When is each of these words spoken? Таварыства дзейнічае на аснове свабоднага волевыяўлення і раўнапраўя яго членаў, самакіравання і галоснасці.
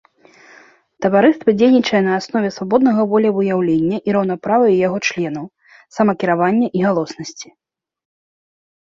Таварыства 1.05 1.53
дзейнічае 1.59 2.01
на 2.07 2.13
аснове 2.21 2.49
свабоднага 2.57 3.01
волевыяўлення 3.13 3.97
і 4.07 4.17
раўнапраўя 4.19 4.73
яго 4.87 4.97
членаў, 5.11 5.45
самакіравання 6.01 6.67
і 6.77 6.87
галоснасці. 6.91 7.47